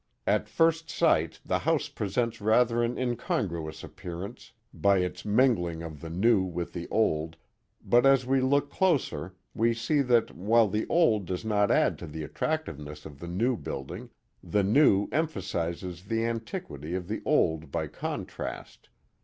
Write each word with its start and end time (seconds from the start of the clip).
At 0.25 0.49
first 0.49 0.89
sight 0.89 1.39
the 1.45 1.59
house 1.59 1.87
presents 1.87 2.41
rather 2.41 2.81
an 2.81 2.97
incongruous 2.97 3.83
appearance 3.83 4.51
by 4.73 4.97
its 4.97 5.25
mingling 5.25 5.83
of 5.83 6.01
the 6.01 6.09
new 6.09 6.41
with 6.41 6.73
the 6.73 6.87
old, 6.89 7.37
but 7.85 8.03
as 8.03 8.25
we 8.25 8.41
look 8.41 8.71
closer 8.71 9.35
we 9.53 9.75
see 9.75 10.01
that, 10.01 10.35
while 10.35 10.67
the 10.67 10.87
old 10.89 11.27
does 11.27 11.45
not 11.45 11.69
add 11.69 11.99
to 11.99 12.07
the 12.07 12.23
attractiveness 12.23 13.05
of 13.05 13.19
the 13.19 13.27
new 13.27 13.55
building, 13.55 14.09
the 14.41 14.63
new 14.63 15.07
emphasizes 15.11 16.05
the 16.05 16.25
antiquity 16.25 16.95
of 16.95 17.07
the 17.07 17.21
old 17.23 17.69
by 17.71 17.85
contrast. 17.85 18.89